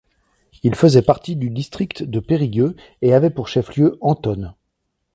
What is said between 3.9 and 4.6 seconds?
Antonne.